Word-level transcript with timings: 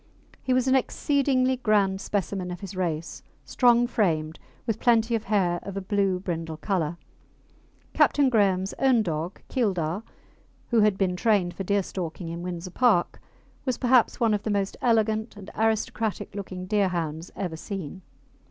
He 0.41 0.51
was 0.51 0.67
an 0.67 0.73
exceedingly 0.73 1.57
grand 1.57 2.01
specimen 2.01 2.49
of 2.49 2.61
his 2.61 2.75
race, 2.75 3.21
strong 3.45 3.85
framed, 3.85 4.39
with 4.65 4.79
plenty 4.79 5.13
of 5.13 5.25
hair 5.25 5.59
of 5.61 5.77
a 5.77 5.81
blue 5.81 6.19
brindle 6.19 6.57
colour. 6.57 6.97
Captain 7.93 8.27
Graham's 8.27 8.73
own 8.79 9.03
dog 9.03 9.43
Keildar, 9.47 10.01
who 10.69 10.79
had 10.79 10.97
been 10.97 11.15
trained 11.15 11.53
for 11.53 11.63
deerstalking 11.63 12.29
in 12.31 12.41
Windsor 12.41 12.71
Park, 12.71 13.21
was 13.63 13.77
perhaps 13.77 14.19
one 14.19 14.33
of 14.33 14.41
the 14.41 14.49
most 14.49 14.75
elegant 14.81 15.35
and 15.37 15.51
aristocratic 15.53 16.33
looking 16.33 16.65
Deerhounds 16.65 17.29
ever 17.35 17.55
seen. 17.55 18.01